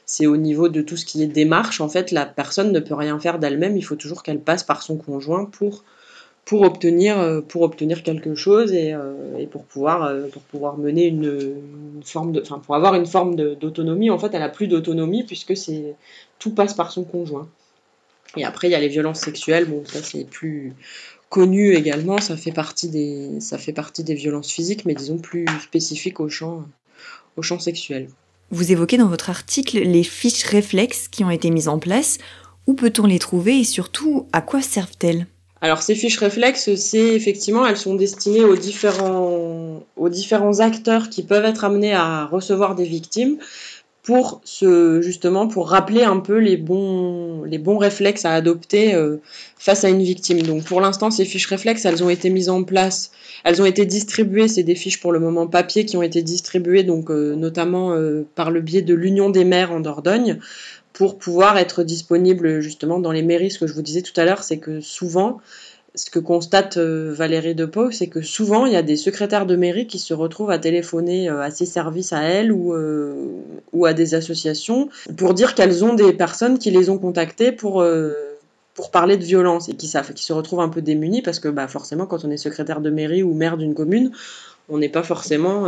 c'est 0.06 0.26
au 0.26 0.36
niveau 0.36 0.68
de 0.68 0.82
tout 0.82 0.96
ce 0.96 1.04
qui 1.04 1.22
est 1.22 1.26
démarche. 1.26 1.80
En 1.80 1.88
fait, 1.88 2.10
la 2.10 2.26
personne 2.26 2.72
ne 2.72 2.80
peut 2.80 2.94
rien 2.94 3.18
faire 3.18 3.38
d'elle-même. 3.38 3.76
Il 3.76 3.82
faut 3.82 3.96
toujours 3.96 4.22
qu'elle 4.22 4.40
passe 4.40 4.64
par 4.64 4.82
son 4.82 4.96
conjoint 4.96 5.44
pour, 5.46 5.84
euh, 6.52 7.40
obtenir 7.54 8.02
quelque 8.02 8.34
chose 8.34 8.72
et, 8.72 8.92
euh, 8.92 9.46
pour, 9.50 9.64
pouvoir, 9.64 10.04
euh, 10.04 10.26
pour 10.28 10.42
pouvoir 10.42 10.76
mener 10.76 11.06
une, 11.06 11.54
forme. 12.04 12.36
Enfin, 12.42 12.58
pour 12.58 12.74
avoir 12.74 12.94
une 12.94 13.06
forme 13.06 13.36
d'autonomie. 13.36 14.10
En 14.10 14.18
fait, 14.18 14.30
elle 14.32 14.40
n'a 14.40 14.48
plus 14.48 14.66
d'autonomie 14.66 15.24
puisque 15.24 15.54
tout 16.38 16.54
passe 16.54 16.74
par 16.74 16.90
son 16.92 17.04
conjoint. 17.04 17.48
Et 18.36 18.44
après, 18.44 18.68
il 18.68 18.72
y 18.72 18.74
a 18.74 18.80
les 18.80 18.88
violences 18.88 19.20
sexuelles. 19.20 19.66
Bon, 19.66 19.82
ça, 19.86 20.02
c'est 20.02 20.24
plus 20.24 20.74
connu 21.28 21.74
également. 21.74 22.18
Ça 22.18 22.36
fait, 22.36 22.52
partie 22.52 22.88
des, 22.90 24.14
violences 24.14 24.50
physiques, 24.50 24.84
mais 24.84 24.94
disons 24.94 25.18
plus 25.18 25.46
spécifiques 25.62 26.20
au 26.20 26.28
champ 26.28 26.66
sexuel. 27.60 28.08
Vous 28.52 28.70
évoquez 28.70 28.98
dans 28.98 29.08
votre 29.08 29.30
article 29.30 29.78
les 29.78 30.02
fiches 30.02 30.44
réflexes 30.44 31.08
qui 31.08 31.24
ont 31.24 31.30
été 31.30 31.50
mises 31.50 31.68
en 31.68 31.78
place. 31.78 32.18
Où 32.66 32.74
peut-on 32.74 33.06
les 33.06 33.18
trouver 33.18 33.60
et 33.60 33.64
surtout 33.64 34.26
à 34.34 34.42
quoi 34.42 34.60
servent-elles? 34.60 35.26
Alors 35.62 35.80
ces 35.80 35.94
fiches 35.94 36.18
réflexes, 36.18 36.74
c'est 36.74 37.14
effectivement, 37.14 37.66
elles 37.66 37.78
sont 37.78 37.94
destinées 37.94 38.44
aux 38.44 38.56
différents, 38.56 39.82
aux 39.96 40.08
différents 40.10 40.60
acteurs 40.60 41.08
qui 41.08 41.22
peuvent 41.22 41.46
être 41.46 41.64
amenés 41.64 41.94
à 41.94 42.26
recevoir 42.26 42.74
des 42.74 42.84
victimes 42.84 43.38
pour 44.02 44.40
justement 44.44 45.46
pour 45.46 45.68
rappeler 45.68 46.02
un 46.02 46.18
peu 46.18 46.38
les 46.38 46.56
bons, 46.56 47.44
les 47.44 47.58
bons 47.58 47.78
réflexes 47.78 48.24
à 48.24 48.32
adopter 48.34 48.94
euh, 48.94 49.18
face 49.56 49.84
à 49.84 49.90
une 49.90 50.02
victime. 50.02 50.42
Donc 50.42 50.64
pour 50.64 50.80
l'instant, 50.80 51.10
ces 51.12 51.24
fiches 51.24 51.46
réflexes, 51.46 51.84
elles 51.84 52.02
ont 52.02 52.10
été 52.10 52.28
mises 52.28 52.48
en 52.48 52.64
place, 52.64 53.12
elles 53.44 53.62
ont 53.62 53.64
été 53.64 53.86
distribuées. 53.86 54.48
C'est 54.48 54.64
des 54.64 54.74
fiches 54.74 55.00
pour 55.00 55.12
le 55.12 55.20
moment 55.20 55.46
papier 55.46 55.84
qui 55.84 55.96
ont 55.96 56.02
été 56.02 56.22
distribuées, 56.22 56.82
donc 56.82 57.10
euh, 57.10 57.36
notamment 57.36 57.92
euh, 57.92 58.26
par 58.34 58.50
le 58.50 58.60
biais 58.60 58.82
de 58.82 58.94
l'Union 58.94 59.30
des 59.30 59.44
maires 59.44 59.70
en 59.70 59.78
Dordogne, 59.78 60.38
pour 60.92 61.16
pouvoir 61.16 61.56
être 61.56 61.84
disponibles 61.84 62.60
justement 62.60 62.98
dans 62.98 63.12
les 63.12 63.22
mairies. 63.22 63.52
Ce 63.52 63.60
que 63.60 63.68
je 63.68 63.72
vous 63.72 63.82
disais 63.82 64.02
tout 64.02 64.20
à 64.20 64.24
l'heure, 64.24 64.42
c'est 64.42 64.58
que 64.58 64.80
souvent 64.80 65.40
ce 65.94 66.10
que 66.10 66.18
constate 66.18 66.78
euh, 66.78 67.12
Valérie 67.12 67.54
Depau, 67.54 67.90
c'est 67.90 68.06
que 68.06 68.22
souvent 68.22 68.64
il 68.66 68.72
y 68.72 68.76
a 68.76 68.82
des 68.82 68.96
secrétaires 68.96 69.44
de 69.46 69.56
mairie 69.56 69.86
qui 69.86 69.98
se 69.98 70.14
retrouvent 70.14 70.50
à 70.50 70.58
téléphoner 70.58 71.28
euh, 71.28 71.42
à 71.42 71.50
ses 71.50 71.66
services 71.66 72.12
à 72.12 72.22
elles 72.22 72.50
ou, 72.50 72.72
euh, 72.72 73.14
ou 73.72 73.84
à 73.84 73.92
des 73.92 74.14
associations 74.14 74.88
pour 75.16 75.34
dire 75.34 75.54
qu'elles 75.54 75.84
ont 75.84 75.94
des 75.94 76.12
personnes 76.12 76.58
qui 76.58 76.70
les 76.70 76.88
ont 76.88 76.98
contactées 76.98 77.52
pour, 77.52 77.84
parler 78.90 79.16
de 79.16 79.24
violence 79.24 79.68
et 79.68 79.74
qui 79.74 79.86
se 79.86 80.32
retrouvent 80.32 80.60
un 80.60 80.68
peu 80.68 80.82
démunies 80.82 81.22
parce 81.22 81.40
que 81.40 81.48
bah, 81.48 81.68
forcément 81.68 82.06
quand 82.06 82.24
on 82.24 82.30
est 82.30 82.36
secrétaire 82.36 82.80
de 82.80 82.90
mairie 82.90 83.22
ou 83.22 83.34
maire 83.34 83.56
d'une 83.56 83.74
commune, 83.74 84.12
on 84.68 84.78
n'est 84.78 84.88
pas 84.88 85.02
forcément 85.02 85.66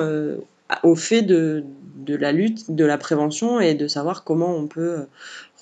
au 0.82 0.94
fait 0.94 1.22
de, 1.22 1.64
la 2.06 2.32
lutte, 2.32 2.70
de 2.70 2.84
la 2.84 2.98
prévention 2.98 3.60
et 3.60 3.74
de 3.74 3.86
savoir 3.88 4.24
comment 4.24 4.56
on 4.56 4.66
peut 4.66 5.06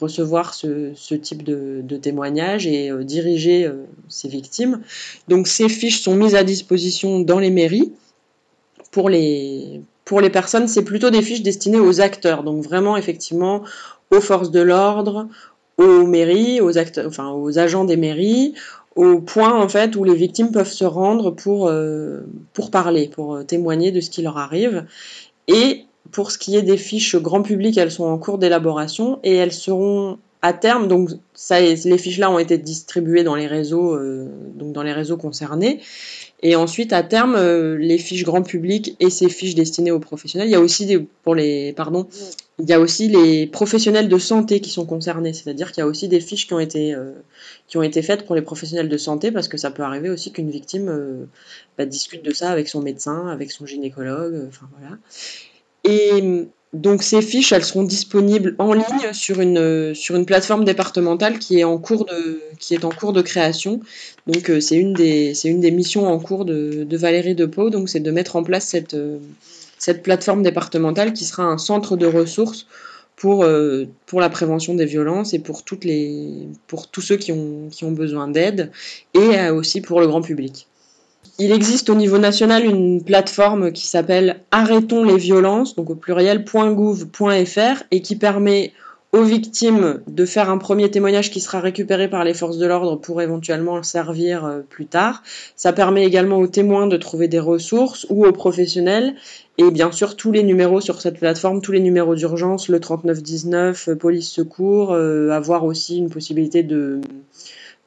recevoir 0.01 0.55
ce, 0.55 1.15
type 1.15 1.43
de, 1.45 1.97
témoignages 1.97 2.67
et 2.67 2.91
euh, 2.91 3.05
diriger 3.05 3.65
euh, 3.67 3.85
ces 4.09 4.29
victimes. 4.29 4.81
Donc 5.29 5.47
ces 5.47 5.69
fiches 5.69 6.01
sont 6.01 6.17
mises 6.17 6.35
à 6.35 6.43
disposition 6.43 7.21
dans 7.21 7.39
les 7.39 7.51
mairies. 7.51 7.93
Pour 8.91 9.09
les, 9.09 9.83
pour 10.05 10.21
les 10.21 10.31
personnes, 10.31 10.69
c'est 10.69 10.85
plutôt 10.85 11.11
des 11.11 11.23
fiches 11.23 11.43
destinées 11.43 11.79
aux 11.81 12.01
acteurs, 12.01 12.43
donc 12.43 12.63
vraiment 12.63 12.97
effectivement 12.97 13.63
aux 14.11 14.21
forces 14.21 14.51
de 14.51 14.61
l'ordre, 14.61 15.29
aux 15.79 16.07
mairies, 16.07 16.61
aux, 16.61 16.79
agents 17.59 17.85
des 17.85 17.97
mairies, 17.97 18.55
au 18.95 19.21
point 19.21 19.55
en 19.61 19.69
fait 19.69 19.97
où 19.97 20.05
les 20.05 20.15
victimes 20.15 20.53
peuvent 20.53 20.71
se 20.71 20.85
rendre 20.85 21.31
pour, 21.31 21.69
euh, 21.69 22.21
pour 22.53 22.71
parler, 22.71 23.09
pour 23.09 23.45
témoigner 23.47 23.91
de 23.91 24.01
ce 24.01 24.11
qui 24.11 24.23
leur 24.23 24.39
arrive. 24.39 24.85
Et 25.49 25.85
pour 26.11 26.31
ce 26.31 26.39
qui 26.39 26.57
est 26.57 26.63
des 26.63 26.77
fiches 26.77 27.17
grand 27.17 27.43
public, 27.43 27.77
elles 27.79 27.91
sont 27.91 28.05
en 28.05 28.19
cours 28.19 28.39
d'élaboration 28.39 29.19
et 29.23 29.35
elles 29.35 29.53
seront 29.53 30.19
à 30.43 30.53
terme, 30.53 30.89
donc 30.89 31.11
ça, 31.35 31.61
les 31.61 31.99
fiches 31.99 32.19
là 32.19 32.29
ont 32.29 32.39
été 32.39 32.59
distribuées 32.59 33.23
dans 33.23 33.37
les 33.37 33.47
réseaux, 33.47 33.95
euh, 33.95 34.27
donc 34.57 34.73
dans 34.73 34.83
les 34.83 34.93
réseaux 34.93 35.17
concernés. 35.17 35.81
Et 36.43 36.57
ensuite, 36.57 36.93
à 36.93 37.05
terme, 37.05 37.37
euh, 37.37 37.77
les 37.79 37.99
fiches 37.99 38.25
grand 38.25 38.43
public 38.43 38.97
et 38.99 39.11
ces 39.11 39.29
fiches 39.29 39.55
destinées 39.55 39.93
aux 39.93 40.01
professionnels, 40.01 40.49
il 40.49 40.53
y 40.53 40.57
a 40.57 40.61
aussi 40.61 40.99
pour 41.23 41.37
les, 41.37 41.73
pardon, 41.73 42.09
il 42.59 42.69
y 42.69 42.73
a 42.73 42.81
aussi 42.81 43.09
les 43.09 43.47
professionnels 43.47 44.09
de 44.09 44.19
santé 44.19 44.61
qui 44.61 44.71
sont 44.71 44.85
concernés. 44.85 45.33
C'est-à-dire 45.33 45.71
qu'il 45.71 45.83
y 45.83 45.85
a 45.85 45.87
aussi 45.87 46.09
des 46.09 46.21
fiches 46.21 46.49
qui 46.49 46.55
ont 46.55 46.59
été, 46.59 46.95
euh, 46.95 47.13
qui 47.69 47.77
ont 47.77 47.83
été 47.83 48.03
faites 48.03 48.27
pour 48.27 48.35
les 48.35 48.43
professionnels 48.43 48.89
de 48.89 48.97
santé 48.97 49.31
parce 49.31 49.47
que 49.47 49.57
ça 49.57 49.71
peut 49.71 49.85
arriver 49.85 50.11
aussi 50.11 50.33
qu'une 50.33 50.51
victime 50.51 51.29
bah, 51.79 51.87
discute 51.87 52.25
de 52.25 52.33
ça 52.33 52.51
avec 52.51 52.69
son 52.69 52.83
médecin, 52.83 53.29
avec 53.29 53.53
son 53.53 53.65
gynécologue, 53.65 54.45
enfin 54.49 54.69
voilà. 54.79 54.97
Et 55.85 56.47
donc 56.73 57.03
ces 57.03 57.21
fiches, 57.21 57.53
elles 57.53 57.65
seront 57.65 57.83
disponibles 57.83 58.55
en 58.59 58.73
ligne 58.73 59.13
sur 59.13 59.41
une, 59.41 59.95
sur 59.95 60.17
une 60.17 60.25
plateforme 60.25 60.65
départementale 60.65 61.39
qui 61.39 61.59
est 61.59 61.65
en 61.65 61.77
cours 61.77 62.07
de, 62.07 62.41
qui 62.59 62.75
est 62.75 62.85
en 62.85 62.91
cours 62.91 63.13
de 63.13 63.21
création. 63.21 63.81
Donc 64.27 64.49
euh, 64.49 64.61
c'est 64.61 64.77
une, 64.77 64.95
des, 64.95 65.35
une 65.45 65.61
des 65.61 65.71
missions 65.71 66.07
en 66.07 66.19
cours 66.19 66.47
de, 66.47 66.85
de 66.85 66.97
Valérie 66.97 67.35
Depot, 67.35 67.69
donc 67.69 67.91
c'est 67.91 68.01
de 68.01 68.11
mettre 68.11 68.37
en 68.37 68.43
place 68.43 68.67
cette, 68.67 68.95
euh, 68.95 69.19
cette 69.79 70.03
plateforme 70.03 70.43
départementale 70.43 71.13
qui 71.13 71.27
sera 71.27 71.45
un 71.45 71.59
centre 71.59 71.97
de 71.97 72.07
ressources 72.07 72.67
pour, 73.17 73.45
euh, 73.45 73.85
pour 74.07 74.21
la 74.21 74.31
prévention 74.31 74.75
des 74.75 74.87
violences 74.87 75.35
et 75.35 75.41
pour, 75.41 75.65
toutes 75.65 75.85
les, 75.85 76.49
pour 76.69 76.89
tous 76.89 77.03
ceux 77.03 77.17
qui 77.17 77.33
ont, 77.33 77.69
qui 77.71 77.85
ont 77.85 77.93
besoin 77.93 78.29
d'aide 78.29 78.71
et 79.13 79.51
aussi 79.51 79.83
pour 79.83 80.01
le 80.01 80.07
grand 80.07 80.23
public. 80.23 80.67
Il 81.39 81.51
existe 81.51 81.89
au 81.89 81.95
niveau 81.95 82.19
national 82.19 82.65
une 82.65 83.03
plateforme 83.03 83.73
qui 83.73 83.87
s'appelle 83.87 84.41
Arrêtons 84.51 85.05
les 85.05 85.17
violences, 85.17 85.75
donc 85.75 85.91
au 85.91 85.95
pluriel 85.95 86.45
.gouv.fr 86.45 87.83
et 87.91 88.03
qui 88.03 88.17
permet 88.17 88.73
aux 89.13 89.25
victimes 89.25 90.01
de 90.07 90.25
faire 90.25 90.49
un 90.49 90.57
premier 90.57 90.91
témoignage 90.91 91.31
qui 91.31 91.41
sera 91.41 91.61
récupéré 91.61 92.09
par 92.09 92.25
les 92.25 92.33
forces 92.33 92.57
de 92.57 92.67
l'ordre 92.67 92.97
pour 92.97 93.21
éventuellement 93.21 93.83
servir 93.83 94.45
euh, 94.45 94.61
plus 94.61 94.87
tard. 94.87 95.23
Ça 95.55 95.75
permet 95.75 96.07
également 96.07 96.39
aux 96.39 96.47
témoins 96.47 96.87
de 96.87 96.97
trouver 96.97 97.29
des 97.29 97.39
ressources 97.39 98.07
ou 98.09 98.25
aux 98.25 98.33
professionnels. 98.33 99.15
Et 99.59 99.71
bien 99.71 99.93
sûr, 99.93 100.17
tous 100.17 100.33
les 100.33 100.43
numéros 100.43 100.81
sur 100.81 101.03
cette 101.03 101.19
plateforme, 101.19 101.61
tous 101.61 101.73
les 101.73 101.81
numéros 101.81 102.15
d'urgence, 102.15 102.69
le 102.69 102.81
3919, 102.81 103.89
euh, 103.89 103.97
police 103.97 104.31
secours, 104.31 104.93
euh, 104.93 105.29
avoir 105.29 105.65
aussi 105.65 105.99
une 105.99 106.09
possibilité 106.09 106.63
de, 106.63 107.03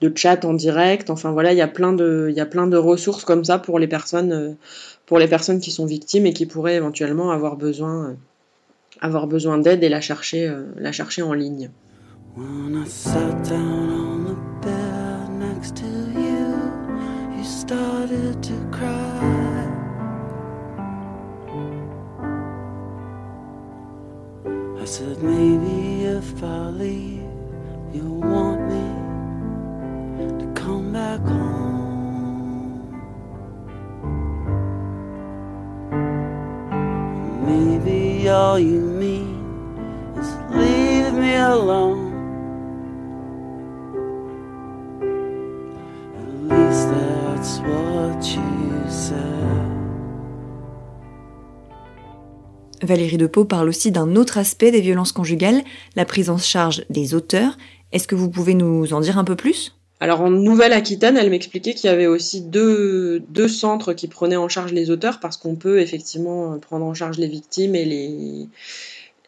de 0.02 0.12
chat 0.16 0.46
en 0.46 0.54
direct. 0.54 1.10
Enfin 1.10 1.32
voilà, 1.32 1.54
il 1.54 1.58
y 1.58 1.62
a 1.62 1.68
plein 1.68 1.94
de, 1.94 2.78
ressources 2.78 3.26
comme 3.26 3.44
ça 3.44 3.60
pour 3.60 3.80
les 3.80 3.88
personnes, 3.88 4.56
pour 5.06 5.20
les 5.20 5.28
personnes 5.28 5.60
qui 5.60 5.72
sont 5.72 5.86
victimes 5.86 6.26
et 6.26 6.34
qui 6.34 6.46
pourraient 6.46 6.76
éventuellement 6.76 7.32
avoir 7.32 7.56
besoin 7.56 8.16
avoir 9.02 9.28
besoin 9.28 9.58
d'aide 9.58 9.84
et 9.84 9.90
la 9.90 10.02
chercher, 10.02 10.48
euh, 10.48 10.64
la 10.78 10.92
chercher 10.92 11.22
en 11.22 11.34
ligne. 11.34 11.70
Valérie 52.86 53.18
Depot 53.18 53.46
parle 53.46 53.70
aussi 53.70 53.92
d'un 53.92 54.16
autre 54.16 54.38
aspect 54.38 54.72
des 54.72 54.82
violences 54.82 55.12
conjugales, 55.12 55.64
la 55.96 56.06
prise 56.06 56.30
en 56.30 56.38
charge 56.38 56.86
des 56.90 57.14
auteurs. 57.14 57.58
Est-ce 57.92 58.08
que 58.08 58.16
vous 58.16 58.30
pouvez 58.30 58.54
nous 58.54 58.94
en 58.94 59.02
dire 59.02 59.18
un 59.18 59.24
peu 59.24 59.36
plus? 59.36 59.76
Alors 60.00 60.22
en 60.22 60.30
Nouvelle-Aquitaine, 60.30 61.18
elle 61.18 61.30
m'expliquait 61.30 61.74
qu'il 61.74 61.90
y 61.90 61.94
avait 61.94 62.08
aussi 62.08 62.42
deux, 62.42 63.24
deux, 63.30 63.48
centres 63.48 63.94
qui 63.94 64.08
prenaient 64.08 64.36
en 64.36 64.50
charge 64.50 64.74
les 64.74 64.92
auteurs 64.92 65.20
parce 65.20 65.38
qu'on 65.38 65.56
peut 65.56 65.80
effectivement 65.80 66.60
prendre 66.60 66.86
en 66.86 66.94
charge 66.94 67.18
les 67.18 67.28
victimes 67.28 67.76
et 67.76 67.86
les, 67.86 68.48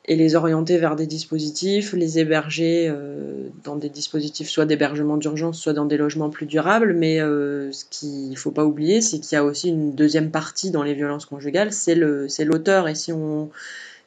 et 0.08 0.16
les 0.16 0.36
orienter 0.36 0.78
vers 0.78 0.96
des 0.96 1.06
dispositifs, 1.06 1.92
les 1.94 2.18
héberger 2.20 2.88
euh, 2.90 3.50
dans 3.66 3.76
des 3.76 3.90
dispositifs 3.90 4.50
soit 4.50 4.66
d'hébergement 4.66 5.18
d'urgence, 5.18 5.60
soit 5.60 5.74
dans 5.74 5.86
des 5.86 5.98
logements 5.98 6.30
plus 6.30 6.46
durables. 6.46 6.94
Mais 6.94 7.20
euh, 7.20 7.72
ce 7.74 7.84
qu'il 7.90 8.30
ne 8.30 8.36
faut 8.36 8.52
pas 8.52 8.64
oublier, 8.64 9.02
c'est 9.02 9.20
qu'il 9.20 9.36
y 9.36 9.40
a 9.40 9.44
aussi 9.44 9.68
une 9.68 9.94
deuxième 9.96 10.32
partie 10.32 10.72
dans 10.72 10.84
les 10.84 10.94
violences 10.94 11.26
conjugales, 11.26 11.74
c'est 11.74 11.96
l'auteur. 11.96 12.88
Et 12.88 12.96
si 12.96 13.12
on, 13.12 13.50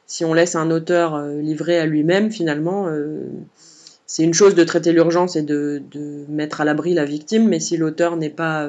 si 0.07 0.25
on 0.25 0.33
laisse 0.33 0.55
un 0.55 0.71
auteur 0.71 1.13
euh, 1.13 1.39
livré 1.39 1.77
à 1.77 1.85
lui-même, 1.85 2.31
finalement, 2.31 2.87
c'est 4.07 4.23
une 4.23 4.33
chose 4.33 4.55
de 4.55 4.63
traiter 4.63 4.93
l'urgence 4.93 5.35
et 5.35 5.43
de, 5.43 5.83
de, 5.91 6.25
mettre 6.29 6.61
à 6.61 6.65
l'abri 6.65 6.95
la 6.95 7.05
victime, 7.05 7.47
mais 7.47 7.59
si 7.59 7.77
l'auteur 7.77 8.17
n'est 8.17 8.29
pas 8.31 8.67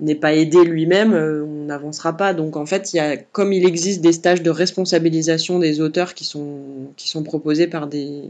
n'est 0.00 0.14
pas 0.14 0.34
aidé 0.34 0.64
lui-même, 0.64 1.14
euh, 1.14 1.44
on 1.44 1.64
n'avancera 1.66 2.16
pas. 2.16 2.34
Donc 2.34 2.56
en 2.56 2.66
fait, 2.66 2.92
il 2.92 2.96
y 2.96 3.00
a, 3.00 3.16
comme 3.16 3.52
il 3.52 3.64
existe 3.66 4.00
des 4.00 4.12
stages 4.12 4.42
de 4.42 4.50
responsabilisation 4.50 5.58
des 5.58 5.80
auteurs 5.80 6.14
qui 6.14 6.24
sont, 6.24 6.44
proposés 7.24 7.66
par 7.66 7.86
des, 7.86 8.22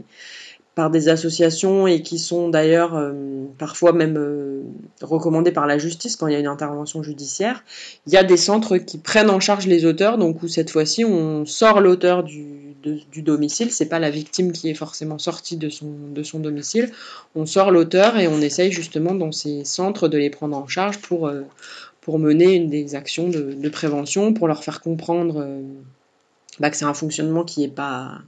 par 0.75 0.89
des 0.89 1.09
associations 1.09 1.87
et 1.87 2.01
qui 2.01 2.19
sont 2.19 2.49
d'ailleurs 2.49 2.95
euh, 2.95 3.11
parfois 3.57 3.91
même 3.91 4.17
euh, 4.17 4.61
recommandés 5.01 5.51
par 5.51 5.67
la 5.67 5.77
justice 5.77 6.15
quand 6.15 6.27
il 6.27 6.33
y 6.33 6.35
a 6.35 6.39
une 6.39 6.47
intervention 6.47 7.03
judiciaire, 7.03 7.63
il 8.05 8.13
y 8.13 8.17
a 8.17 8.23
des 8.23 8.37
centres 8.37 8.77
qui 8.77 8.97
prennent 8.97 9.29
en 9.29 9.41
charge 9.41 9.67
les 9.67 9.85
auteurs, 9.85 10.17
donc 10.17 10.43
où 10.43 10.47
cette 10.47 10.69
fois-ci 10.69 11.03
on 11.03 11.45
sort 11.45 11.81
l'auteur 11.81 12.23
du, 12.23 12.66
du 13.11 13.21
domicile, 13.21 13.71
c'est 13.71 13.87
pas 13.87 13.99
la 13.99 14.09
victime 14.09 14.51
qui 14.51 14.69
est 14.69 14.73
forcément 14.73 15.17
sortie 15.17 15.57
de 15.57 15.69
son, 15.69 15.91
de 16.13 16.23
son 16.23 16.39
domicile, 16.39 16.91
on 17.35 17.45
sort 17.45 17.71
l'auteur 17.71 18.17
et 18.17 18.27
on 18.27 18.39
essaye 18.41 18.71
justement 18.71 19.13
dans 19.13 19.31
ces 19.31 19.65
centres 19.65 20.07
de 20.07 20.17
les 20.17 20.29
prendre 20.29 20.57
en 20.57 20.67
charge 20.67 20.99
pour, 20.99 21.27
euh, 21.27 21.41
pour 22.01 22.19
mener 22.19 22.55
une 22.55 22.69
des 22.69 22.95
actions 22.95 23.29
de, 23.29 23.69
prévention, 23.69 24.33
pour 24.33 24.47
leur 24.47 24.63
faire 24.63 24.81
comprendre 24.81 25.41
euh, 25.41 25.61
bah, 26.59 26.69
que 26.69 26.77
c'est 26.77 26.85
un 26.85 26.93
fonctionnement 26.93 27.43
qui 27.43 27.61
n'est 27.61 27.67
pas 27.67 28.19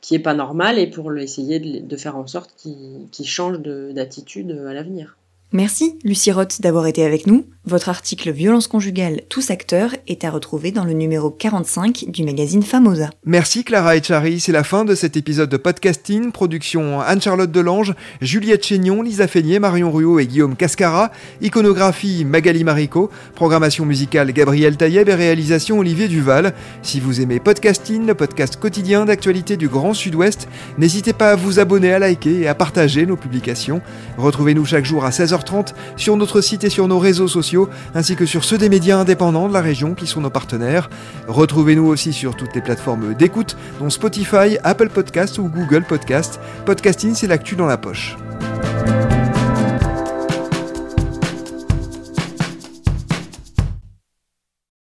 qui 0.00 0.14
est 0.14 0.18
pas 0.18 0.34
normal 0.34 0.78
et 0.78 0.86
pour 0.86 1.16
essayer 1.16 1.58
de, 1.58 1.96
faire 1.96 2.14
en 2.16 2.26
sorte 2.26 2.54
qu'ils 2.58 3.26
changent 3.26 3.60
d'attitude 3.60 4.50
à 4.68 4.74
l'avenir. 4.74 5.16
Merci, 5.50 5.98
Lucie 6.04 6.30
Roth, 6.30 6.60
d'avoir 6.60 6.86
été 6.86 7.06
avec 7.06 7.26
nous. 7.26 7.46
Votre 7.66 7.88
article 7.88 8.30
Violence 8.30 8.66
conjugale, 8.66 9.22
tous 9.30 9.50
acteurs 9.50 9.92
est 10.06 10.24
à 10.24 10.30
retrouver 10.30 10.70
dans 10.70 10.84
le 10.84 10.92
numéro 10.92 11.30
45 11.30 12.04
du 12.08 12.22
magazine 12.22 12.62
Famosa. 12.62 13.08
Merci 13.24 13.64
Clara 13.64 13.96
Echari, 13.96 14.38
c'est 14.38 14.52
la 14.52 14.64
fin 14.64 14.84
de 14.84 14.94
cet 14.94 15.16
épisode 15.16 15.48
de 15.48 15.56
podcasting, 15.56 16.30
production 16.30 17.00
Anne-Charlotte 17.00 17.50
Delange, 17.50 17.94
Juliette 18.20 18.66
Chénion, 18.66 19.00
Lisa 19.00 19.26
Feignet, 19.28 19.60
Marion 19.60 19.90
Ruot 19.90 20.18
et 20.18 20.26
Guillaume 20.26 20.56
Cascara, 20.56 21.10
iconographie 21.40 22.26
Magali 22.26 22.64
Marico, 22.64 23.08
programmation 23.34 23.86
musicale 23.86 24.32
Gabriel 24.32 24.76
Taïeb 24.76 25.08
et 25.08 25.14
réalisation 25.14 25.78
Olivier 25.78 26.08
Duval. 26.08 26.52
Si 26.82 27.00
vous 27.00 27.22
aimez 27.22 27.40
podcasting, 27.40 28.06
le 28.06 28.14
podcast 28.14 28.56
quotidien 28.56 29.06
d'actualité 29.06 29.56
du 29.56 29.68
Grand 29.68 29.94
Sud-Ouest, 29.94 30.48
n'hésitez 30.76 31.14
pas 31.14 31.30
à 31.30 31.36
vous 31.36 31.60
abonner, 31.60 31.94
à 31.94 31.98
liker 31.98 32.42
et 32.42 32.48
à 32.48 32.54
partager 32.54 33.06
nos 33.06 33.16
publications. 33.16 33.80
Retrouvez-nous 34.18 34.66
chaque 34.66 34.84
jour 34.84 35.06
à 35.06 35.08
16h 35.08 35.72
sur 35.96 36.16
notre 36.18 36.42
site 36.42 36.64
et 36.64 36.70
sur 36.70 36.88
nos 36.88 36.98
réseaux 36.98 37.26
sociaux, 37.26 37.53
ainsi 37.94 38.16
que 38.16 38.26
sur 38.26 38.44
ceux 38.44 38.58
des 38.58 38.68
médias 38.68 38.98
indépendants 38.98 39.48
de 39.48 39.52
la 39.52 39.60
région 39.60 39.94
qui 39.94 40.06
sont 40.06 40.20
nos 40.20 40.30
partenaires. 40.30 40.90
Retrouvez-nous 41.28 41.86
aussi 41.86 42.12
sur 42.12 42.36
toutes 42.36 42.54
les 42.54 42.62
plateformes 42.62 43.14
d'écoute, 43.14 43.56
dont 43.80 43.90
Spotify, 43.90 44.58
Apple 44.62 44.88
Podcast 44.88 45.38
ou 45.38 45.48
Google 45.48 45.84
Podcast. 45.84 46.40
Podcasting, 46.66 47.14
c'est 47.14 47.26
l'actu 47.26 47.56
dans 47.56 47.66
la 47.66 47.76
poche. 47.76 48.16